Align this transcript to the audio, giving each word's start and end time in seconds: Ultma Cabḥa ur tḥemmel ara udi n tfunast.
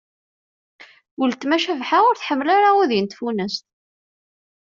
Ultma 1.21 1.57
Cabḥa 1.63 1.99
ur 2.09 2.15
tḥemmel 2.15 2.49
ara 2.55 2.69
udi 2.81 2.99
n 3.01 3.05
tfunast. 3.07 3.65